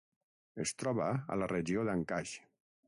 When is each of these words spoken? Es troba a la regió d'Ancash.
Es 0.65 0.73
troba 0.83 1.11
a 1.35 1.39
la 1.43 1.51
regió 1.53 1.87
d'Ancash. 1.91 2.37